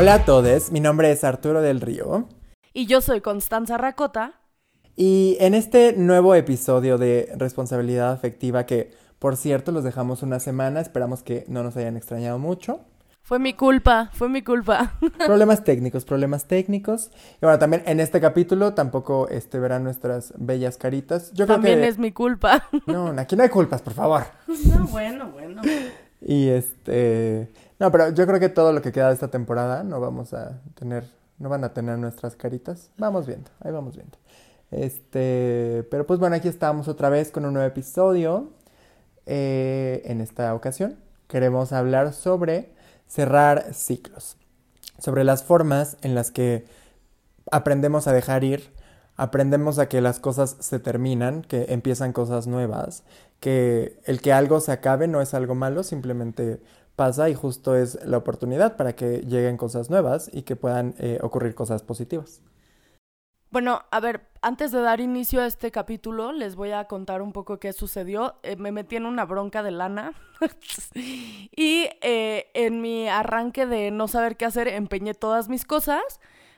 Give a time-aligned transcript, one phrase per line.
[0.00, 2.28] Hola a todos, mi nombre es Arturo del Río.
[2.72, 4.34] Y yo soy Constanza Racota.
[4.94, 10.80] Y en este nuevo episodio de Responsabilidad Afectiva, que por cierto los dejamos una semana,
[10.80, 12.82] esperamos que no nos hayan extrañado mucho.
[13.22, 14.92] Fue mi culpa, fue mi culpa.
[15.26, 17.10] Problemas técnicos, problemas técnicos.
[17.42, 21.32] Y bueno, también en este capítulo tampoco este, verán nuestras bellas caritas.
[21.32, 22.68] Yo también es mi culpa.
[22.86, 24.22] No, aquí no hay culpas, por favor.
[24.64, 25.60] No, bueno, bueno.
[26.20, 27.48] Y este...
[27.78, 30.60] No, pero yo creo que todo lo que queda de esta temporada no vamos a
[30.74, 31.04] tener,
[31.38, 32.90] no van a tener nuestras caritas.
[32.98, 34.18] Vamos viendo, ahí vamos viendo.
[34.70, 38.50] Este, pero pues bueno, aquí estamos otra vez con un nuevo episodio.
[39.26, 40.96] Eh, en esta ocasión
[41.28, 42.72] queremos hablar sobre
[43.06, 44.36] cerrar ciclos,
[44.98, 46.64] sobre las formas en las que
[47.50, 48.72] aprendemos a dejar ir,
[49.16, 53.04] aprendemos a que las cosas se terminan, que empiezan cosas nuevas,
[53.40, 56.60] que el que algo se acabe no es algo malo, simplemente
[56.98, 61.20] pasa y justo es la oportunidad para que lleguen cosas nuevas y que puedan eh,
[61.22, 62.42] ocurrir cosas positivas.
[63.50, 67.32] Bueno, a ver, antes de dar inicio a este capítulo, les voy a contar un
[67.32, 68.34] poco qué sucedió.
[68.42, 70.12] Eh, me metí en una bronca de lana
[71.56, 76.02] y eh, en mi arranque de no saber qué hacer, empeñé todas mis cosas.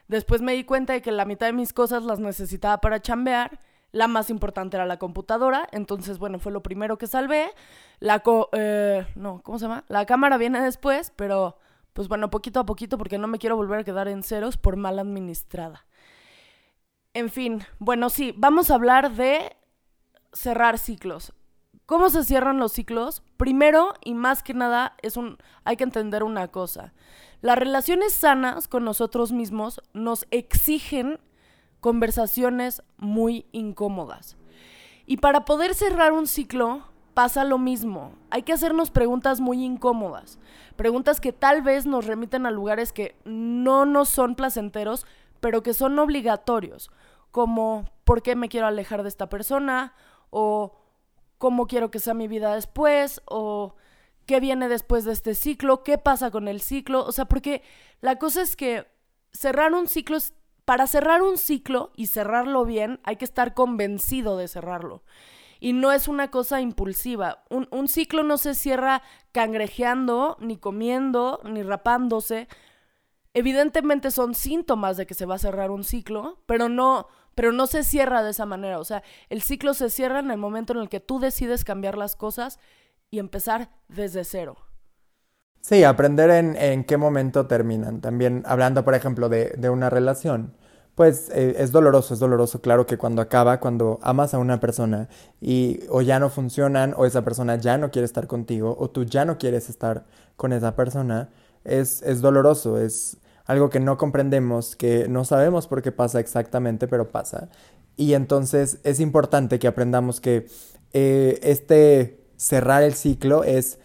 [0.09, 3.61] Después me di cuenta de que la mitad de mis cosas las necesitaba para chambear.
[3.93, 5.69] La más importante era la computadora.
[5.73, 7.51] Entonces, bueno, fue lo primero que salvé.
[7.99, 9.85] La eh, no, ¿cómo se llama?
[9.89, 11.57] La cámara viene después, pero
[11.93, 14.77] pues bueno, poquito a poquito porque no me quiero volver a quedar en ceros por
[14.77, 15.87] mal administrada.
[17.15, 19.57] En fin, bueno, sí, vamos a hablar de
[20.33, 21.33] cerrar ciclos.
[21.87, 23.23] ¿Cómo se cierran los ciclos?
[23.37, 26.93] Primero y más que nada es un hay que entender una cosa.
[27.41, 31.19] Las relaciones sanas con nosotros mismos nos exigen
[31.81, 34.37] conversaciones muy incómodas.
[35.07, 38.13] Y para poder cerrar un ciclo pasa lo mismo.
[38.31, 40.39] Hay que hacernos preguntas muy incómodas,
[40.77, 45.07] preguntas que tal vez nos remiten a lugares que no nos son placenteros,
[45.41, 46.91] pero que son obligatorios,
[47.31, 49.95] como ¿por qué me quiero alejar de esta persona?
[50.31, 50.77] o
[51.39, 53.21] ¿cómo quiero que sea mi vida después?
[53.27, 53.75] o
[54.27, 55.83] ¿qué viene después de este ciclo?
[55.83, 57.05] ¿Qué pasa con el ciclo?
[57.05, 57.63] O sea, porque
[58.01, 58.87] la cosa es que
[59.33, 60.35] cerrar un ciclo es
[60.71, 65.03] para cerrar un ciclo y cerrarlo bien, hay que estar convencido de cerrarlo.
[65.59, 67.43] Y no es una cosa impulsiva.
[67.51, 72.47] Un, un, ciclo no se cierra cangrejeando, ni comiendo, ni rapándose.
[73.35, 77.67] Evidentemente son síntomas de que se va a cerrar un ciclo, pero no, pero no
[77.67, 78.79] se cierra de esa manera.
[78.79, 81.99] O sea, el ciclo se cierra en el momento en el que tú decides cambiar
[81.99, 82.61] las cosas
[83.11, 84.57] y empezar desde cero.
[85.63, 88.01] Sí, aprender en, en qué momento terminan.
[88.01, 90.55] También hablando, por ejemplo, de, de una relación,
[91.01, 95.09] pues eh, es doloroso, es doloroso, claro que cuando acaba, cuando amas a una persona
[95.41, 99.05] y o ya no funcionan o esa persona ya no quiere estar contigo o tú
[99.05, 100.05] ya no quieres estar
[100.37, 101.31] con esa persona,
[101.65, 103.17] es, es doloroso, es
[103.47, 107.49] algo que no comprendemos, que no sabemos por qué pasa exactamente, pero pasa.
[107.97, 110.49] Y entonces es importante que aprendamos que
[110.93, 113.79] eh, este cerrar el ciclo es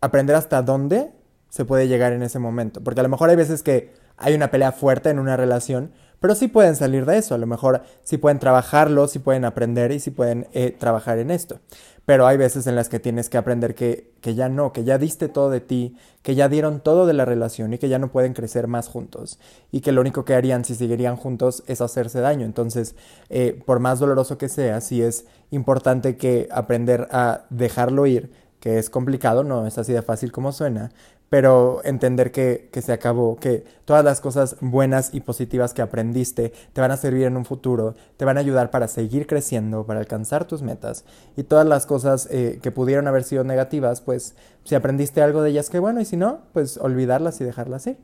[0.00, 1.12] aprender hasta dónde
[1.50, 2.82] se puede llegar en ese momento.
[2.82, 6.36] Porque a lo mejor hay veces que hay una pelea fuerte en una relación, pero
[6.36, 7.34] sí pueden salir de eso.
[7.34, 11.32] A lo mejor sí pueden trabajarlo, sí pueden aprender y sí pueden eh, trabajar en
[11.32, 11.58] esto.
[12.06, 14.98] Pero hay veces en las que tienes que aprender que, que, ya no, que ya
[14.98, 18.12] diste todo de ti, que ya dieron todo de la relación y que ya no
[18.12, 19.40] pueden crecer más juntos.
[19.72, 22.46] Y que lo único que harían si seguirían juntos es hacerse daño.
[22.46, 22.94] Entonces,
[23.28, 28.30] eh, por más doloroso que sea, sí es importante que aprender a dejarlo ir,
[28.62, 30.92] que es complicado, no es así de fácil como suena,
[31.32, 36.80] pero entender que, se acabó, que todas las cosas buenas y positivas que aprendiste te
[36.82, 40.44] van a servir en un futuro, te van a ayudar para seguir creciendo, para alcanzar
[40.44, 45.22] tus metas y todas las cosas eh, que pudieron haber sido negativas, pues si aprendiste
[45.22, 47.96] algo de ellas, qué bueno, y si no, pues olvidarlas y dejarlas ir.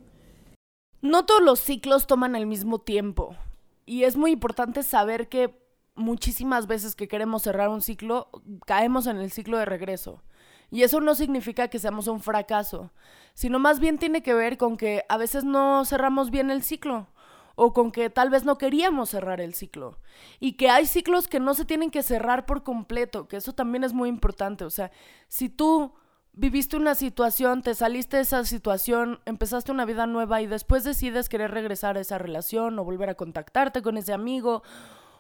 [1.03, 3.37] No todos los ciclos toman el mismo tiempo
[3.85, 5.55] y es muy importante saber que
[5.97, 8.31] muchísimas veces que queremos cerrar un ciclo,
[8.65, 10.23] caemos en el ciclo de regreso.
[10.71, 12.91] Y eso no significa que seamos un fracaso,
[13.35, 17.09] sino más bien tiene que ver con que a veces no cerramos bien el ciclo
[17.55, 19.99] o con que tal vez no queríamos cerrar el ciclo.
[20.39, 23.83] Y que hay ciclos que no se tienen que cerrar por completo, que eso también
[23.83, 24.65] es muy importante.
[24.65, 24.93] O sea,
[25.27, 25.93] si tú
[26.33, 31.29] viviste una situación, te saliste de esa situación, empezaste una vida nueva y después decides
[31.29, 34.63] querer regresar a esa relación o volver a contactarte con ese amigo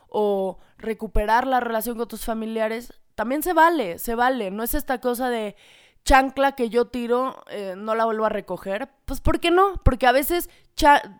[0.08, 4.52] o recuperar la relación con tus familiares, también se vale, se vale.
[4.52, 5.56] No es esta cosa de
[6.04, 8.88] chancla que yo tiro eh, no la vuelvo a recoger.
[9.06, 9.74] Pues ¿por qué no?
[9.82, 10.48] Porque a veces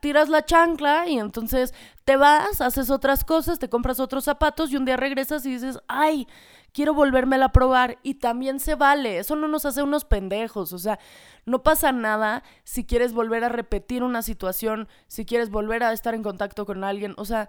[0.00, 1.74] tiras la chancla y entonces
[2.04, 5.80] te vas, haces otras cosas, te compras otros zapatos y un día regresas y dices,
[5.88, 6.28] ay,
[6.72, 10.78] quiero volvérmela a probar y también se vale, eso no nos hace unos pendejos, o
[10.78, 11.00] sea,
[11.46, 16.14] no pasa nada si quieres volver a repetir una situación, si quieres volver a estar
[16.14, 17.48] en contacto con alguien, o sea,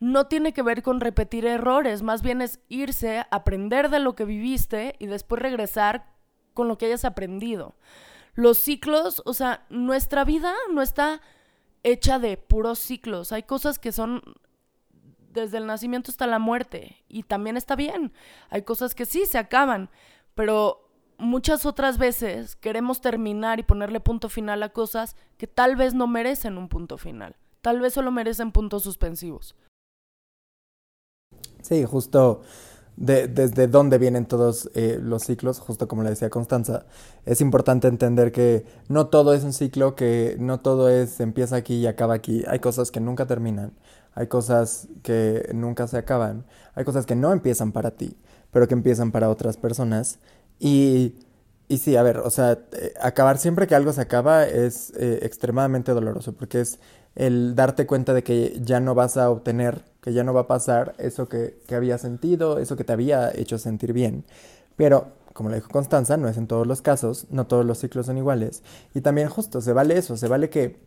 [0.00, 4.24] no tiene que ver con repetir errores, más bien es irse, aprender de lo que
[4.24, 6.06] viviste y después regresar
[6.54, 7.74] con lo que hayas aprendido.
[8.34, 11.20] Los ciclos, o sea, nuestra vida no está
[11.82, 14.22] hecha de puros ciclos, hay cosas que son
[15.32, 18.12] desde el nacimiento hasta la muerte y también está bien,
[18.50, 19.90] hay cosas que sí se acaban,
[20.34, 25.94] pero muchas otras veces queremos terminar y ponerle punto final a cosas que tal vez
[25.94, 29.56] no merecen un punto final, tal vez solo merecen puntos suspensivos.
[31.62, 32.42] Sí, justo
[32.96, 36.86] de, desde dónde vienen todos eh, los ciclos, justo como le decía Constanza,
[37.24, 41.76] es importante entender que no todo es un ciclo, que no todo es empieza aquí
[41.76, 42.44] y acaba aquí.
[42.48, 43.72] Hay cosas que nunca terminan,
[44.14, 46.44] hay cosas que nunca se acaban,
[46.74, 48.16] hay cosas que no empiezan para ti,
[48.50, 50.18] pero que empiezan para otras personas.
[50.58, 51.14] Y,
[51.68, 55.20] y sí, a ver, o sea, eh, acabar siempre que algo se acaba es eh,
[55.22, 56.80] extremadamente doloroso, porque es
[57.14, 60.46] el darte cuenta de que ya no vas a obtener, que ya no va a
[60.46, 64.24] pasar eso que, que había sentido, eso que te había hecho sentir bien.
[64.74, 68.06] Pero, como le dijo Constanza, no es en todos los casos, no todos los ciclos
[68.06, 68.62] son iguales.
[68.94, 70.80] Y también justo, se vale eso, se vale que,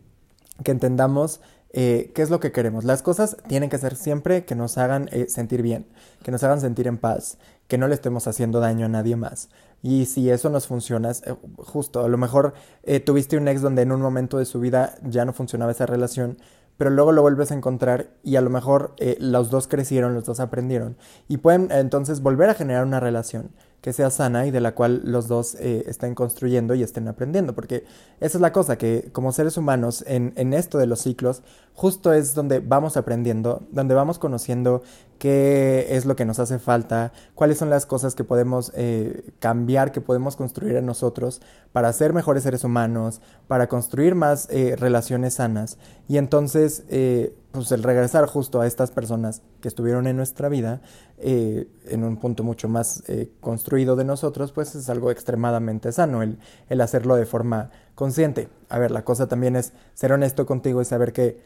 [0.64, 1.40] que entendamos
[1.72, 2.82] eh, qué es lo que queremos.
[2.82, 5.86] Las cosas tienen que ser siempre que nos hagan eh, sentir bien,
[6.24, 7.38] que nos hagan sentir en paz,
[7.68, 9.50] que no le estemos haciendo daño a nadie más.
[9.82, 13.82] Y si eso nos funciona, eh, justo, a lo mejor eh, tuviste un ex donde
[13.82, 16.38] en un momento de su vida ya no funcionaba esa relación,
[16.76, 20.24] pero luego lo vuelves a encontrar y a lo mejor eh, los dos crecieron, los
[20.24, 20.96] dos aprendieron
[21.28, 23.50] y pueden entonces volver a generar una relación
[23.82, 27.52] que sea sana y de la cual los dos eh, estén construyendo y estén aprendiendo.
[27.52, 27.84] Porque
[28.20, 31.42] esa es la cosa, que como seres humanos en, en, esto de los ciclos,
[31.74, 34.82] justo es donde vamos aprendiendo, donde vamos conociendo
[35.22, 39.92] qué es lo que nos hace falta, cuáles son las cosas que podemos eh, cambiar,
[39.92, 41.40] que podemos construir en nosotros
[41.70, 45.78] para ser mejores seres humanos, para construir más eh, relaciones sanas.
[46.08, 50.82] Y entonces eh, pues el regresar justo a estas personas que estuvieron en nuestra vida
[51.18, 53.04] en un punto mucho más
[53.38, 58.48] construido de nosotros, pues es algo extremadamente sano el, el, hacerlo de forma consciente.
[58.68, 61.38] A ver, la cosa también es ser honesto contigo y saber que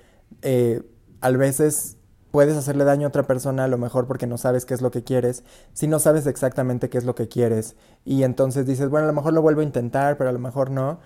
[1.20, 1.98] a veces
[2.30, 4.90] puedes hacerle daño a otra persona a lo mejor porque no sabes qué es lo
[4.90, 9.04] que quieres, si no sabes exactamente qué es lo que quieres y entonces dices, bueno,
[9.04, 10.98] a lo mejor lo vuelvo a intentar, pero a lo mejor no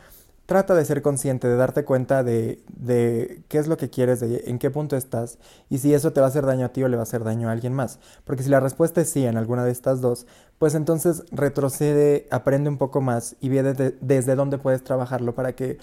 [0.51, 4.43] trata de ser consciente, de darte cuenta de, de, qué es lo que quieres, de
[4.47, 5.39] en qué punto estás
[5.69, 7.23] y si eso te va a hacer daño a ti o le va a hacer
[7.23, 8.01] daño a alguien más.
[8.25, 10.27] Porque si la respuesta es sí en alguna de estas dos,
[10.59, 15.55] pues entonces retrocede, aprende un poco más y ve de, desde dónde puedes trabajarlo para
[15.55, 15.79] que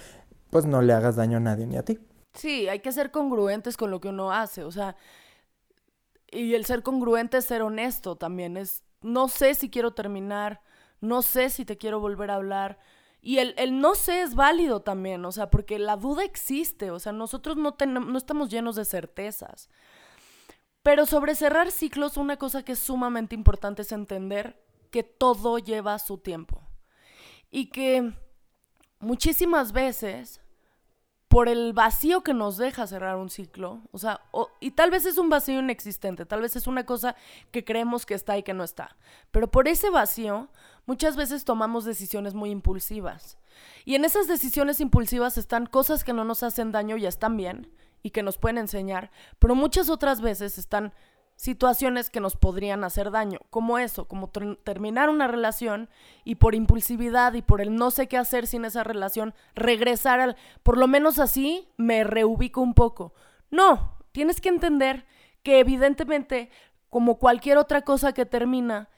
[0.49, 1.99] pues no le hagas daño a nadie ni a ti.
[2.33, 4.97] Sí, hay que ser congruentes con lo que uno hace, o sea,
[6.31, 10.61] y el ser congruente es ser honesto también, es no sé si quiero terminar,
[10.99, 12.79] no sé si te quiero volver a hablar,
[13.21, 16.99] y el, el, no sé es válido también, o sea, porque la duda existe, o
[16.99, 19.69] sea, nosotros no, tenemos, no estamos llenos de certezas.
[20.83, 25.99] Pero sobre cerrar ciclos, una cosa que es sumamente importante es entender que todo lleva
[25.99, 26.61] su tiempo.
[27.51, 28.13] Y que
[28.99, 30.39] muchísimas veces,
[31.27, 34.21] por el vacío que nos deja cerrar un ciclo, o sea,
[34.59, 37.15] y tal vez es un vacío inexistente, tal vez es una cosa
[37.51, 38.95] que creemos que está y que no está,
[39.31, 40.49] pero por ese vacío
[40.85, 43.37] muchas veces tomamos decisiones muy impulsivas.
[43.85, 47.71] Y en esas decisiones impulsivas están cosas que no nos hacen daño y están bien
[48.03, 50.93] y que nos pueden enseñar, pero muchas otras veces están
[51.37, 55.87] situaciones que nos podrían hacer daño, como eso, como terminar una relación
[56.25, 60.35] y por impulsividad y por el no sé qué hacer sin esa relación, regresar al,
[60.63, 63.13] por lo menos así me reubico un poco.
[63.51, 65.05] No, tienes que entender
[65.43, 66.49] que evidentemente,
[66.89, 68.89] como cualquier otra cosa que termina,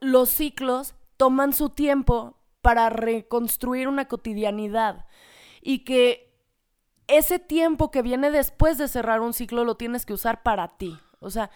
[0.00, 5.06] los ciclos toman su tiempo para reconstruir una cotidianidad
[5.60, 6.32] y que
[7.08, 10.96] ese tiempo que viene después de cerrar un ciclo lo tienes que usar para ti.
[11.24, 11.50] O sea,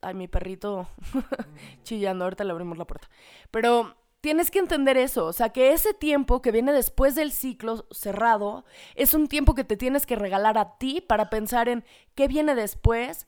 [0.00, 0.88] ay, mi perrito
[1.82, 3.08] chillando, ahorita le abrimos la puerta.
[3.50, 7.86] Pero tienes que entender eso, o sea, que ese tiempo que viene después del ciclo
[7.90, 8.64] cerrado
[8.94, 12.54] es un tiempo que te tienes que regalar a ti para pensar en qué viene
[12.54, 13.26] después,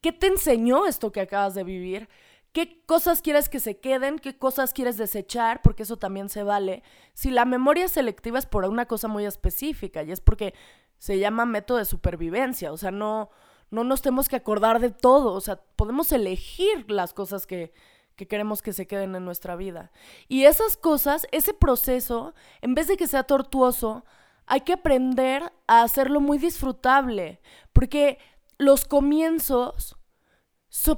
[0.00, 2.08] qué te enseñó esto que acabas de vivir,
[2.52, 6.82] qué cosas quieres que se queden, qué cosas quieres desechar, porque eso también se vale.
[7.14, 10.54] Si la memoria selectiva es por una cosa muy específica y es porque
[10.98, 13.30] se llama método de supervivencia, o sea, no,
[13.70, 17.72] no nos tenemos que acordar de todo, o sea, podemos elegir las cosas que,
[18.14, 19.90] que queremos que se queden en nuestra vida.
[20.28, 24.04] Y esas cosas, ese proceso, en vez de que sea tortuoso,
[24.46, 27.40] hay que aprender a hacerlo muy disfrutable,
[27.72, 28.18] porque
[28.58, 29.96] los comienzos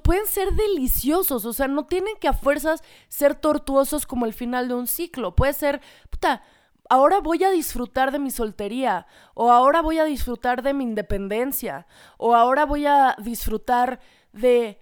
[0.02, 4.68] pueden ser deliciosos, o sea, no tienen que a fuerzas ser tortuosos como el final
[4.68, 5.34] de un ciclo.
[5.34, 6.42] Puede ser, puta,
[6.88, 11.87] ahora voy a disfrutar de mi soltería, o ahora voy a disfrutar de mi independencia,
[12.16, 14.00] o ahora voy a disfrutar
[14.33, 14.80] de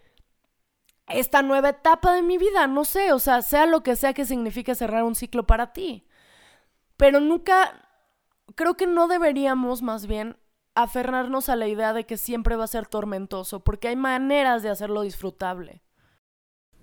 [1.09, 4.25] esta nueva etapa de mi vida, no sé, o sea, sea lo que sea que
[4.25, 6.07] signifique cerrar un ciclo para ti.
[6.97, 7.89] Pero nunca,
[8.55, 10.37] creo que no deberíamos más bien
[10.75, 14.71] aferrarnos a la idea de que siempre va a ser tormentoso, porque hay maneras de
[14.71, 15.83] hacerlo disfrutable.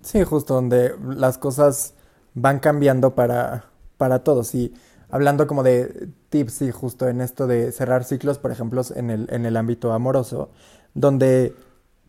[0.00, 1.94] Sí, justo donde las cosas
[2.34, 4.54] van cambiando para, para todos.
[4.54, 4.74] Y
[5.14, 9.28] hablando como de tips y justo en esto de cerrar ciclos, por ejemplo, en el,
[9.30, 10.50] en el ámbito amoroso,
[10.92, 11.54] donde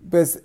[0.09, 0.41] pues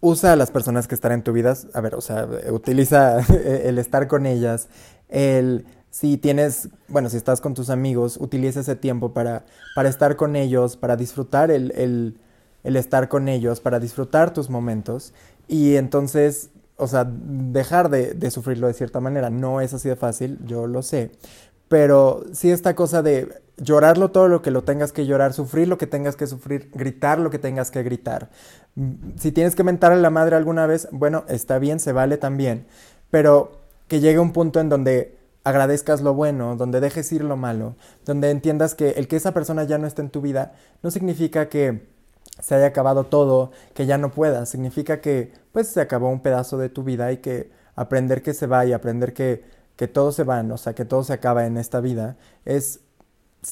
[0.00, 3.20] usa a las personas que están en tu vida, a ver, o sea, utiliza
[3.64, 4.66] el estar con ellas,
[5.08, 9.44] el si tienes, bueno, si estás con tus amigos, utiliza ese tiempo para,
[9.76, 12.18] para estar con ellos, para disfrutar el, el,
[12.64, 15.14] el, estar con ellos, para disfrutar tus momentos
[15.46, 19.30] y entonces, o sea, dejar de, de sufrirlo de cierta manera.
[19.30, 21.12] No es así de fácil, yo lo sé,
[21.70, 25.78] pero sí esta cosa de llorarlo todo lo que lo tengas que llorar, sufrir lo
[25.78, 28.28] que tengas que sufrir, gritar lo que tengas que gritar.
[29.16, 32.66] Si tienes que mentar a la madre alguna vez, bueno, está bien, se vale también,
[33.12, 37.76] pero que llegue un punto en donde agradezcas lo bueno, donde dejes ir lo malo,
[38.04, 41.48] donde entiendas que el que esa persona ya no esté en tu vida no significa
[41.48, 41.86] que
[42.40, 46.58] se haya acabado todo, que ya no puedas, significa que pues se acabó un pedazo
[46.58, 50.24] de tu vida y que aprender que se va y aprender que, que todo se
[50.24, 52.80] va, o sea, que todo se acaba en esta vida, es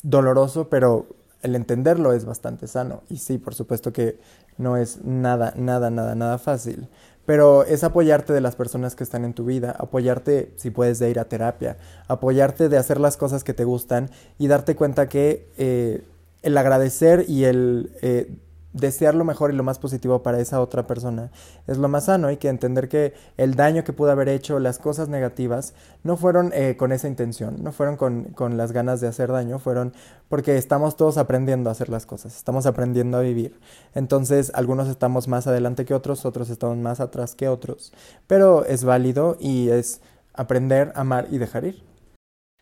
[0.02, 1.06] doloroso, pero
[1.40, 3.00] el entenderlo es bastante sano.
[3.08, 4.20] Y sí, por supuesto que
[4.58, 6.86] no es nada, nada, nada, nada fácil
[7.24, 11.10] pero es apoyarte de las personas que están en tu vida, apoyarte si puedes de
[11.10, 15.46] ir a terapia, apoyarte de hacer las cosas que te gustan y darte cuenta que
[15.58, 16.04] eh,
[16.40, 18.34] el agradecer y el eh,
[18.78, 21.30] desear lo mejor y lo más positivo para esa otra persona
[21.66, 22.28] es lo más sano.
[22.28, 26.50] Hay que entender que el daño que pudo haber hecho, las cosas negativas, no fueron
[26.54, 29.92] eh, con esa intención, no fueron con, con, las ganas de hacer daño, fueron
[30.28, 33.60] porque estamos todos aprendiendo a hacer las cosas, estamos aprendiendo a vivir.
[33.94, 37.92] Entonces, algunos estamos más adelante que otros, otros estamos más atrás que otros,
[38.26, 40.00] pero es válido y es
[40.34, 41.82] aprender, amar y dejar ir.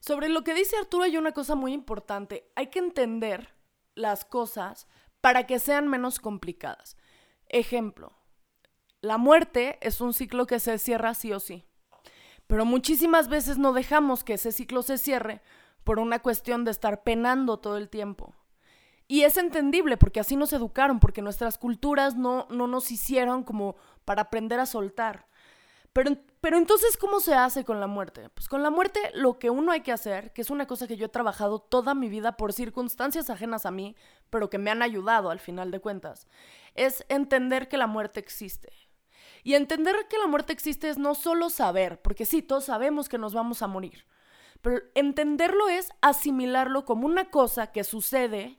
[0.00, 3.48] Sobre lo que dice Arturo hay una cosa muy importante, hay que entender
[3.96, 4.86] las cosas
[5.20, 6.96] para que sean menos complicadas.
[7.48, 8.12] Ejemplo,
[9.00, 11.64] la muerte es un ciclo que se cierra sí o sí,
[12.46, 15.42] pero muchísimas veces no dejamos que ese ciclo se cierre
[15.84, 18.34] por una cuestión de estar penando todo el tiempo.
[19.08, 23.76] Y es entendible porque así nos educaron, porque nuestras culturas no, no nos hicieron como
[24.04, 25.28] para aprender a soltar.
[25.92, 28.28] Pero, pero entonces, ¿cómo se hace con la muerte?
[28.28, 30.96] Pues con la muerte lo que uno hay que hacer, que es una cosa que
[30.96, 33.96] yo he trabajado toda mi vida por circunstancias ajenas a mí,
[34.30, 36.28] pero que me han ayudado al final de cuentas,
[36.76, 38.72] es entender que la muerte existe.
[39.42, 43.18] Y entender que la muerte existe es no solo saber, porque sí, todos sabemos que
[43.18, 44.06] nos vamos a morir,
[44.62, 48.56] pero entenderlo es asimilarlo como una cosa que sucede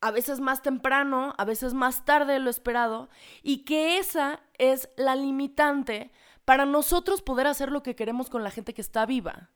[0.00, 3.10] a veces más temprano, a veces más tarde de lo esperado,
[3.42, 6.10] y que esa es la limitante
[6.48, 9.50] para nosotros poder hacer lo que queremos con la gente que está viva.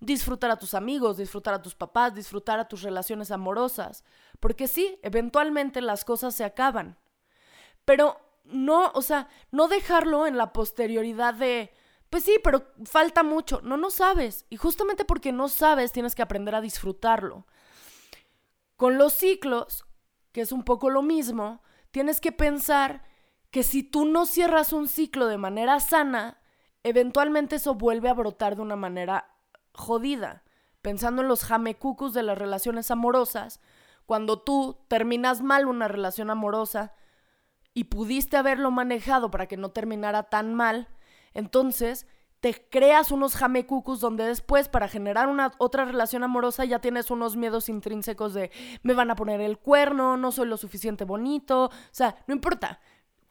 [0.00, 4.04] Disfrutar a tus amigos, disfrutar a tus papás, disfrutar a tus relaciones amorosas,
[4.40, 6.96] porque sí, eventualmente las cosas se acaban.
[7.84, 11.74] Pero no, o sea, no dejarlo en la posterioridad de,
[12.08, 13.60] pues sí, pero falta mucho.
[13.62, 14.46] No, no sabes.
[14.48, 17.46] Y justamente porque no sabes, tienes que aprender a disfrutarlo.
[18.76, 19.84] Con los ciclos,
[20.32, 23.02] que es un poco lo mismo, tienes que pensar
[23.50, 26.40] que si tú no cierras un ciclo de manera sana,
[26.82, 29.36] eventualmente eso vuelve a brotar de una manera
[29.72, 30.44] jodida.
[30.82, 33.60] Pensando en los jamecucus de las relaciones amorosas,
[34.06, 36.94] cuando tú terminas mal una relación amorosa
[37.74, 40.88] y pudiste haberlo manejado para que no terminara tan mal,
[41.34, 42.06] entonces
[42.40, 47.36] te creas unos jamecucus donde después para generar una otra relación amorosa ya tienes unos
[47.36, 48.50] miedos intrínsecos de
[48.82, 52.80] me van a poner el cuerno, no soy lo suficiente bonito, o sea, no importa.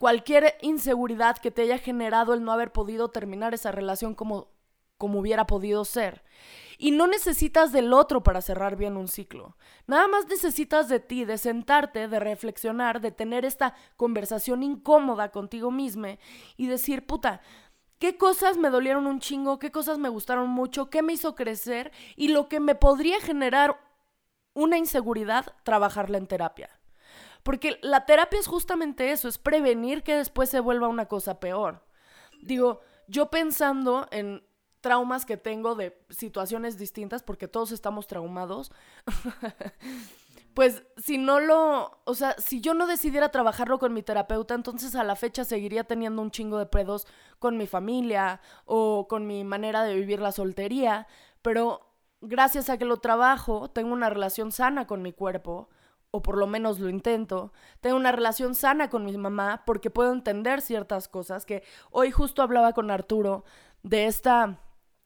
[0.00, 4.48] Cualquier inseguridad que te haya generado el no haber podido terminar esa relación como
[5.00, 6.22] como hubiera podido ser.
[6.78, 9.56] Y no necesitas del otro para cerrar bien un ciclo.
[9.86, 15.70] Nada más necesitas de ti, de sentarte, de reflexionar, de tener esta conversación incómoda contigo
[15.70, 16.18] misma
[16.58, 17.40] y decir, puta,
[17.98, 21.92] qué cosas me dolieron un chingo, qué cosas me gustaron mucho, qué me hizo crecer
[22.14, 23.80] y lo que me podría generar
[24.52, 26.79] una inseguridad, trabajarla en terapia.
[27.42, 31.82] Porque la terapia es justamente eso, es prevenir que después se vuelva una cosa peor.
[32.42, 34.42] digo, yo pensando en
[34.80, 38.72] traumas que tengo de situaciones distintas, porque todos estamos traumados,
[40.54, 44.94] pues si no lo, o sea, si yo no decidiera trabajarlo con mi terapeuta, entonces
[44.94, 47.06] a la fecha seguiría teniendo un chingo de pedos
[47.38, 51.06] con mi familia o con mi manera de vivir la soltería,
[51.42, 55.68] pero gracias a que lo trabajo, tengo una relación sana con mi cuerpo,
[56.10, 60.12] o por lo menos lo intento, tengo una relación sana con mi mamá porque puedo
[60.12, 63.44] entender ciertas cosas que hoy justo hablaba con Arturo
[63.82, 64.58] de esta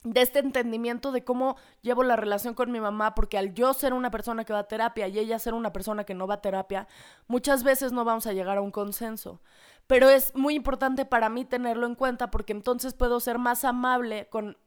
[0.03, 3.95] de este entendimiento de cómo llevo la relación con mi mamá, porque al yo ser
[3.95, 6.41] una persona que va a terapia y ella ser una persona que no va a
[6.43, 6.87] terapia,
[7.27, 9.41] muchas veces no vamos a llegar a un consenso.
[9.87, 14.29] Pero es muy importante para mí tenerlo en cuenta porque entonces puedo ser más amable
[14.29, 14.59] con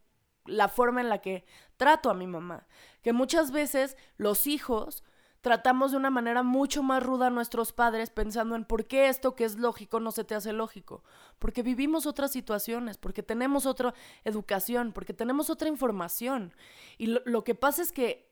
[0.46, 1.46] la forma en la que
[1.78, 2.66] trato a mi mamá.
[3.04, 5.04] Que muchas veces los hijos
[5.48, 9.34] tratamos de una manera mucho más ruda a nuestros padres pensando en por qué esto
[9.34, 11.06] que es lógico no se te hace lógico.
[11.40, 13.94] Porque vivimos otras situaciones, porque tenemos otra
[14.26, 16.54] educación, porque tenemos otra información.
[16.98, 18.30] Y lo, que pasa es que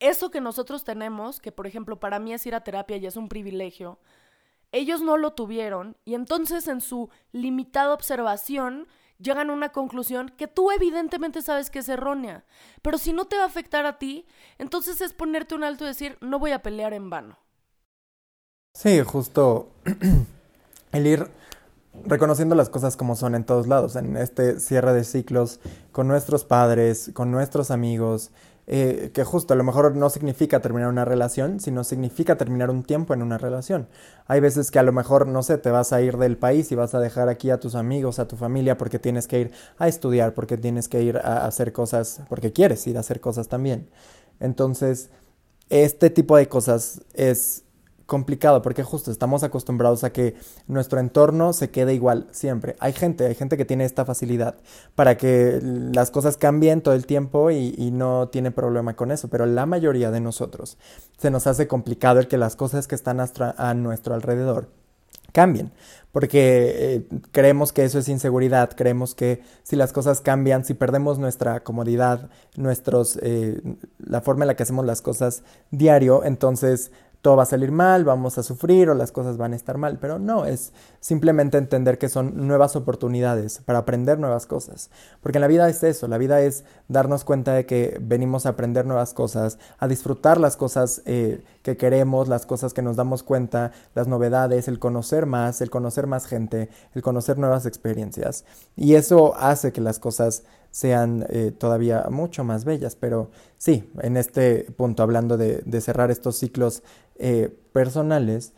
[0.00, 3.16] eso que nosotros tenemos, que por ejemplo para mí es ir a terapia y es
[3.16, 4.00] un privilegio,
[4.72, 10.48] ellos no lo tuvieron y entonces en su limitada observación llegan a una conclusión que
[10.48, 12.44] tú evidentemente sabes que es errónea.
[12.82, 14.26] Pero si no te va a afectar a ti,
[14.58, 17.38] entonces es ponerte un alto y decir, no voy a pelear en vano.
[18.74, 19.70] Sí, justo
[20.92, 21.30] el ir
[22.04, 25.60] reconociendo las cosas como son en todos lados, en este cierre de ciclos,
[25.92, 28.30] con nuestros padres, con nuestros amigos,
[28.68, 32.82] eh, que justo a lo mejor no significa terminar una relación, sino significa terminar un
[32.82, 33.88] tiempo en una relación.
[34.26, 36.74] Hay veces que a lo mejor, no sé, te vas a ir del país y
[36.74, 39.86] vas a dejar aquí a tus amigos, a tu familia, porque tienes que ir a
[39.86, 43.88] estudiar, porque tienes que ir a hacer cosas, porque quieres ir a hacer cosas también.
[44.40, 45.10] Entonces,
[45.70, 47.65] este tipo de cosas es
[48.06, 50.36] complicado porque justo estamos acostumbrados a que
[50.68, 52.76] nuestro entorno se quede igual siempre.
[52.78, 54.54] Hay gente, hay gente que tiene esta facilidad
[54.94, 59.46] para que las cosas cambien todo el tiempo y, no tiene problema con eso, pero
[59.46, 60.76] la mayoría de nosotros
[61.16, 64.68] se nos hace complicado el que las cosas que están a, nuestro alrededor
[65.32, 65.72] cambien,
[66.12, 71.18] porque eh, creemos que eso es inseguridad, creemos que si las cosas cambian, si perdemos
[71.18, 73.60] nuestra comodidad, nuestros, eh,
[73.98, 76.90] la forma en la que hacemos las cosas diario, entonces
[77.26, 79.98] todo va a salir mal, vamos a sufrir o las cosas van a estar mal,
[79.98, 84.90] pero no, es simplemente entender que son nuevas oportunidades para aprender nuevas cosas,
[85.22, 88.86] porque la vida es eso, la vida es darnos cuenta de que venimos a aprender
[88.86, 93.72] nuevas cosas, a disfrutar las cosas eh, que queremos, las cosas que nos damos cuenta,
[93.96, 98.44] las novedades, el conocer más, el conocer más gente, el conocer nuevas experiencias,
[98.76, 100.44] y eso hace que las cosas
[100.76, 102.96] sean eh, todavía mucho más bellas.
[102.96, 106.82] Pero sí, en este punto, hablando de, cerrar estos ciclos
[107.14, 108.52] eh, personales,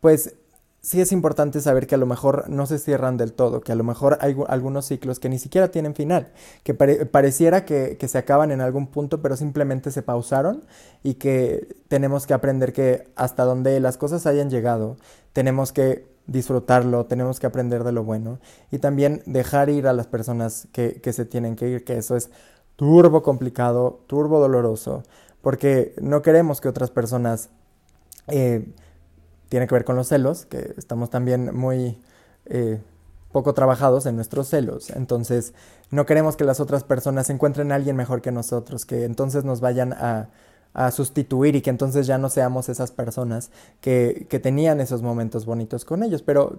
[0.00, 0.36] pues
[0.82, 3.74] sí es importante saber que a lo mejor no se cierran del todo, que a
[3.74, 6.28] lo mejor hay algunos ciclos que ni siquiera tienen final,
[6.62, 10.62] que pareciera que, que, se acaban en algún punto, pero simplemente se pausaron
[11.02, 14.96] y que tenemos que aprender que hasta donde las cosas hayan llegado,
[15.32, 18.38] tenemos que disfrutarlo, tenemos que aprender de lo bueno
[18.70, 22.30] y también dejar ir a las personas que, se tienen que ir, que eso es
[22.76, 25.02] turbo complicado, turbo doloroso,
[25.42, 27.50] porque no queremos que otras personas,
[28.28, 28.66] eh,
[29.48, 32.00] tiene que ver con los celos, que estamos también muy
[32.46, 32.80] eh,
[33.30, 35.52] poco trabajados en nuestros celos, entonces
[35.90, 39.60] no queremos que las otras personas encuentren a alguien mejor que nosotros, que entonces nos
[39.60, 40.30] vayan a
[40.74, 45.46] a sustituir y que entonces ya no seamos esas personas que, que tenían esos momentos
[45.46, 46.22] bonitos con ellos.
[46.22, 46.56] Pero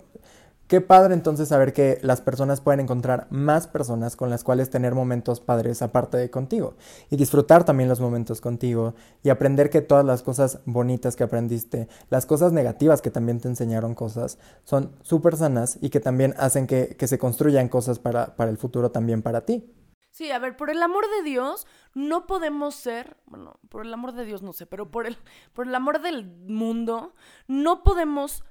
[0.67, 4.95] Qué padre entonces saber que las personas pueden encontrar más personas con las cuales tener
[4.95, 6.73] momentos padres aparte de contigo
[7.11, 11.87] y disfrutar también los momentos contigo y aprender que todas las cosas bonitas que aprendiste,
[12.09, 16.65] las cosas negativas que también te enseñaron cosas, son súper sanas y que también hacen
[16.65, 19.71] que, que se construyan cosas para, para el futuro también para ti.
[20.15, 24.13] Sí, a ver, por el amor de Dios, no podemos ser, bueno, por el amor
[24.13, 25.17] de Dios no sé, pero por el,
[25.51, 27.13] por el amor del mundo,
[27.47, 28.45] no podemos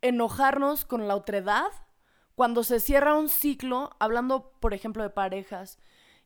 [0.00, 1.72] enojarnos con la otredad
[2.36, 5.80] cuando se cierra un ciclo, hablando, por ejemplo, de parejas,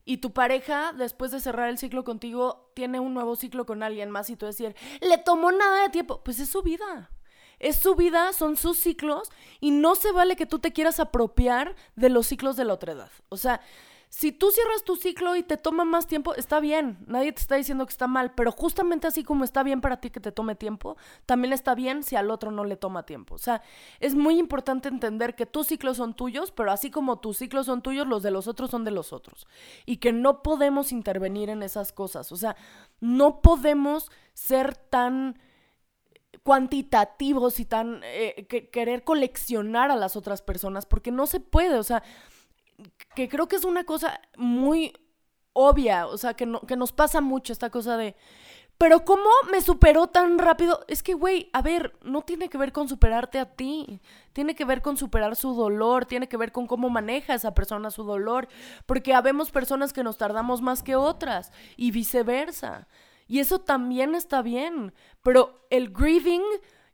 [0.05, 4.11] y tu pareja, después de cerrar el ciclo contigo, tiene un nuevo ciclo con alguien
[4.11, 7.09] más y tú decir, le tomó nada de tiempo, pues es su vida.
[7.57, 11.75] Es su vida, son sus ciclos y no se vale que tú te quieras apropiar
[11.95, 13.09] de los ciclos de la otredad.
[13.29, 13.61] O sea,
[14.09, 17.55] si tú cierras tu ciclo y te toma más tiempo, está bien, nadie te está
[17.55, 20.55] diciendo que está mal, pero justamente así como está bien para ti que te tome
[20.55, 23.35] tiempo, también está bien si al otro no le toma tiempo.
[23.35, 23.61] O sea,
[23.99, 27.81] es muy importante entender que tus ciclos son tuyos, pero así como tus ciclos son
[27.81, 29.45] tuyos, los de los otros son de los otros.
[29.85, 32.31] Y que no podemos intervenir en esas cosas.
[32.31, 32.55] O sea,
[33.01, 35.37] no podemos ser tan
[36.43, 41.77] cuantitativos y tan eh, que querer coleccionar a las otras personas, porque no se puede,
[41.77, 42.03] o sea,
[43.17, 44.93] que creo que es una cosa muy
[45.53, 48.15] obvia, o sea, que, no, que nos pasa mucho esta cosa de,
[48.77, 50.85] pero ¿cómo me superó tan rápido?
[50.87, 54.01] Es que, güey, a ver, no tiene que ver con superarte a ti,
[54.33, 57.89] tiene que ver con superar su dolor, tiene que ver con cómo maneja esa persona
[57.89, 58.47] su dolor,
[58.85, 62.87] porque habemos personas que nos tardamos más que otras y viceversa.
[63.25, 66.43] Y eso también está bien, pero el grieving,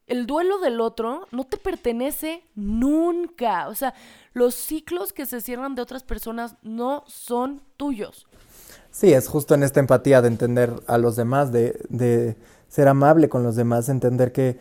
[0.08, 3.68] el duelo del otro, no te pertenece nunca.
[3.70, 3.94] O sea,
[4.34, 8.28] los ciclos que se cierran de otras personas no son tuyos.
[8.92, 12.36] Sí, es justo en esta empatía de entender a los demás, de, de
[12.68, 14.60] ser amable con los demás, entender que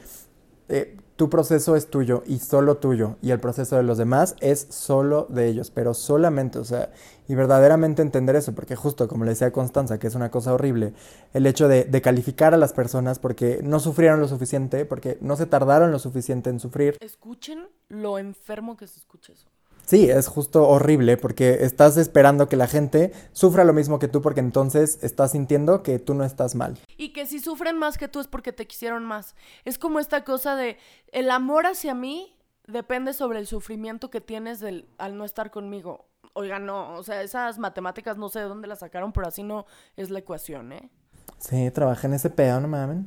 [0.68, 4.66] eh, tu proceso es tuyo y solo tuyo, y el proceso de los demás es
[4.70, 6.90] solo de ellos, pero solamente, o sea,
[7.32, 10.92] y verdaderamente entender eso, porque justo como le decía Constanza, que es una cosa horrible,
[11.32, 15.36] el hecho de, de calificar a las personas porque no sufrieron lo suficiente, porque no
[15.36, 16.98] se tardaron lo suficiente en sufrir.
[17.00, 19.48] Escuchen lo enfermo que se escucha eso.
[19.86, 24.20] Sí, es justo horrible porque estás esperando que la gente sufra lo mismo que tú
[24.20, 26.78] porque entonces estás sintiendo que tú no estás mal.
[26.98, 29.34] Y que si sufren más que tú es porque te quisieron más.
[29.64, 30.76] Es como esta cosa de
[31.12, 36.11] el amor hacia mí depende sobre el sufrimiento que tienes del, al no estar conmigo.
[36.34, 39.66] Oiga, no, o sea, esas matemáticas no sé de dónde las sacaron, pero así no
[39.96, 40.90] es la ecuación, ¿eh?
[41.38, 43.06] Sí, trabajé en ese pedo, no mames.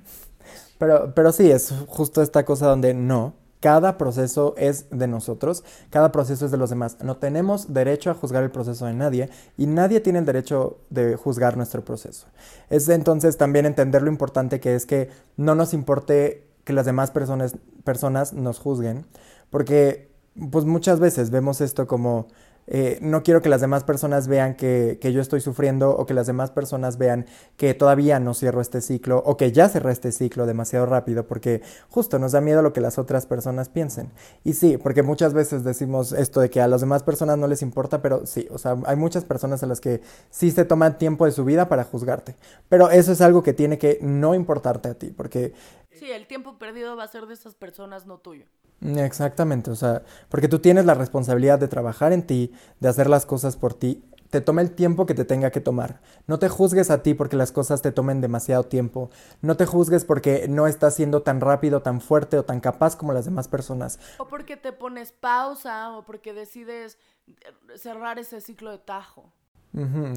[0.78, 3.34] Pero, pero sí, es justo esta cosa donde no,
[3.66, 6.98] cada proceso es de nosotros, cada proceso es de los demás.
[7.02, 11.16] No tenemos derecho a juzgar el proceso de nadie y nadie tiene el derecho de
[11.16, 12.28] juzgar nuestro proceso.
[12.70, 17.10] Es entonces también entender lo importante que es que no nos importe que las demás
[17.10, 19.08] personas, personas nos juzguen,
[19.50, 20.12] porque
[20.52, 22.28] pues muchas veces vemos esto como
[22.68, 26.16] eh, no quiero que las demás personas vean que, que, yo estoy sufriendo o que
[26.16, 30.12] las demás personas vean que todavía no cierro este ciclo o que ya cerré este
[30.12, 34.12] ciclo demasiado rápido porque justo nos da miedo lo que las otras personas piensen.
[34.44, 37.62] Y sí, porque muchas veces decimos esto de que a las demás personas no les
[37.62, 40.02] importa, pero sí, o sea, hay muchas personas a las que
[40.32, 42.36] sí se toman tiempo de su vida para juzgarte.
[42.68, 45.54] Pero eso es algo que tiene que no importarte a ti porque...
[45.96, 48.46] Sí, el tiempo perdido va a ser de esas personas, no tuyo.
[48.82, 53.26] Exactamente, o sea, porque tú tienes la responsabilidad de trabajar en ti, de hacer las
[53.26, 56.02] cosas por ti, te toma el tiempo que te tenga que tomar.
[56.28, 59.10] No te juzgues a ti porque las cosas te tomen demasiado tiempo.
[59.42, 63.14] No te juzgues porque no estás siendo tan rápido, tan fuerte o tan capaz como
[63.14, 63.98] las demás personas.
[64.18, 66.98] O porque te pones pausa o porque decides
[67.76, 69.32] cerrar ese ciclo de tajo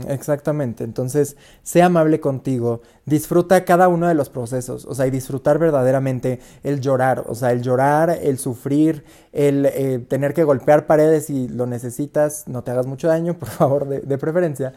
[0.08, 0.84] exactamente.
[0.84, 6.40] Entonces, sea amable contigo, disfruta cada uno de los procesos, o sea, y disfrutar verdaderamente
[6.62, 11.48] el llorar, o sea, el llorar, el sufrir, el eh, tener que golpear paredes si
[11.48, 14.72] lo necesitas, no te hagas mucho daño, por favor, de, de preferencia.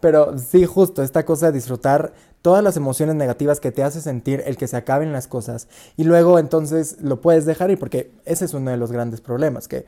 [0.00, 2.12] Pero sí, justo, esta cosa de disfrutar
[2.42, 6.04] todas las emociones negativas que te hace sentir el que se acaben las cosas y
[6.04, 9.86] luego entonces lo puedes dejar ir porque ese es uno de los grandes problemas que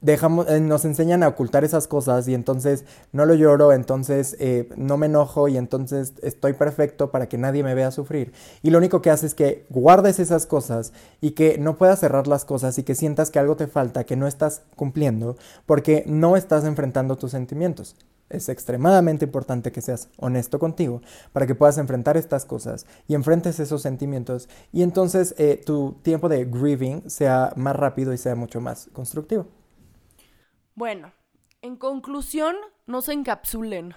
[0.00, 4.68] dejamos, eh, nos enseñan a ocultar esas cosas y entonces no lo lloro, entonces eh,
[4.76, 8.32] no me enojo y entonces estoy perfecto para que nadie me vea sufrir.
[8.62, 12.26] Y lo único que hace es que guardes esas cosas y que no puedas cerrar
[12.26, 15.36] las cosas y que sientas que algo te falta, que no estás cumpliendo,
[15.66, 17.96] porque no estás enfrentando tus sentimientos.
[18.30, 23.58] Es extremadamente importante que seas honesto contigo para que puedas enfrentar estas cosas y enfrentes
[23.58, 28.60] esos sentimientos y entonces eh, tu tiempo de grieving sea más rápido y sea mucho
[28.60, 29.46] más constructivo.
[30.80, 31.12] Bueno,
[31.60, 33.94] en conclusión, no se encapsulen.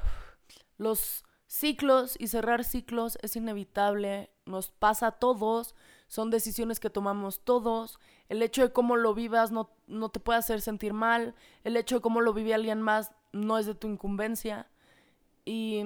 [0.78, 5.76] Los ciclos y cerrar ciclos es inevitable, nos pasa a todos,
[6.10, 8.02] son decisiones que tomamos todos.
[8.28, 11.96] El hecho de cómo lo vivas no, no te puede hacer sentir mal, el hecho
[11.96, 14.68] de cómo lo vive alguien más no es de tu incumbencia.
[15.46, 15.86] Y,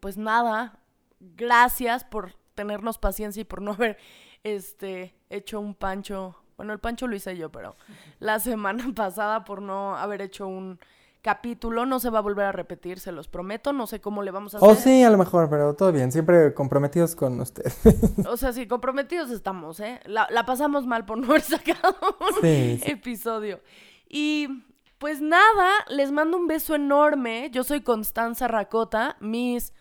[0.00, 0.78] pues nada,
[1.20, 3.98] gracias por tenernos paciencia y por no haber
[4.44, 7.74] este, hecho un pancho bueno, el pancho lo hice yo, pero
[8.18, 10.78] la semana pasada por no haber hecho un
[11.22, 13.72] capítulo no se va a volver a repetir, se los prometo.
[13.72, 14.76] No sé cómo le vamos a oh, hacer.
[14.76, 16.12] Oh, sí, a lo mejor, pero todo bien.
[16.12, 17.72] Siempre comprometidos con usted.
[18.28, 20.00] o sea, sí, comprometidos estamos, ¿eh?
[20.04, 21.96] La, pasamos mal por no haber sacado
[22.42, 23.62] un episodio.
[24.06, 24.62] Y
[24.98, 27.48] pues nada, les mando un beso enorme.
[27.52, 29.16] Yo soy Constanza Racota.
[29.20, 29.72] Mis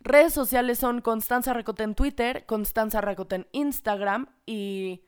[0.00, 5.00] redes sociales son Constanza Racota en Twitter, Constanza Racota en Instagram y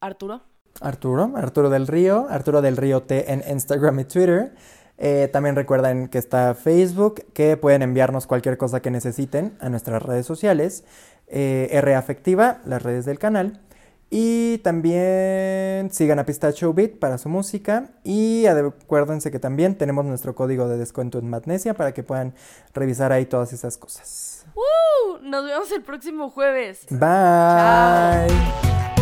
[0.00, 0.42] Arturo.
[0.80, 4.54] Arturo, Arturo del Río, Arturo del Río T en Instagram y Twitter.
[4.96, 10.02] Eh, también recuerden que está Facebook, que pueden enviarnos cualquier cosa que necesiten a nuestras
[10.02, 10.84] redes sociales.
[11.26, 13.60] Eh, R Afectiva, las redes del canal.
[14.10, 17.90] Y también sigan a Pistacho Beat para su música.
[18.04, 22.34] Y acuérdense que también tenemos nuestro código de descuento en Magnesia para que puedan
[22.72, 24.46] revisar ahí todas esas cosas.
[24.54, 25.18] ¡Uh!
[25.22, 26.86] Nos vemos el próximo jueves.
[26.90, 28.97] Bye.